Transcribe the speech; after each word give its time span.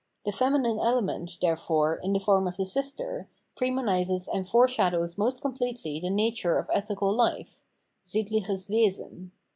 The 0.25 0.31
feminine 0.31 0.79
element, 0.79 1.37
therefore, 1.41 1.95
in 1.97 2.13
the 2.13 2.19
form 2.19 2.47
of 2.47 2.57
the 2.57 2.65
sister, 2.65 3.29
premonises 3.55 4.27
and 4.27 4.49
foreshadows 4.49 5.15
most 5.15 5.43
completely 5.43 5.99
the 5.99 6.09
nature 6.09 6.57
of 6.57 6.71
ethical 6.73 7.13
hfe 7.15 7.59
{sittliches 8.03 8.67
Wesen). 8.67 9.29